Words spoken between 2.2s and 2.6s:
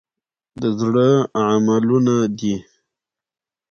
دي.